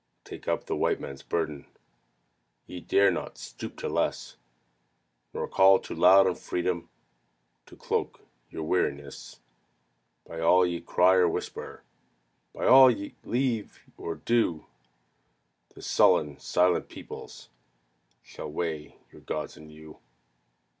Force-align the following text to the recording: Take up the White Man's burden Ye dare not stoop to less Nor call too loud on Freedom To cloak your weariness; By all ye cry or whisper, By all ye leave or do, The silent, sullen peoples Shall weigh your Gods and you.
Take 0.23 0.47
up 0.47 0.65
the 0.65 0.75
White 0.75 0.99
Man's 0.99 1.21
burden 1.21 1.67
Ye 2.65 2.79
dare 2.79 3.11
not 3.11 3.37
stoop 3.37 3.77
to 3.77 3.87
less 3.87 4.35
Nor 5.31 5.47
call 5.47 5.77
too 5.77 5.93
loud 5.93 6.25
on 6.25 6.33
Freedom 6.33 6.89
To 7.67 7.75
cloak 7.75 8.19
your 8.49 8.63
weariness; 8.63 9.41
By 10.27 10.39
all 10.39 10.65
ye 10.65 10.81
cry 10.81 11.13
or 11.17 11.29
whisper, 11.29 11.83
By 12.51 12.65
all 12.65 12.89
ye 12.89 13.13
leave 13.23 13.79
or 13.95 14.15
do, 14.15 14.65
The 15.75 15.83
silent, 15.83 16.41
sullen 16.41 16.81
peoples 16.81 17.49
Shall 18.23 18.51
weigh 18.51 18.97
your 19.11 19.21
Gods 19.21 19.55
and 19.55 19.71
you. 19.71 19.99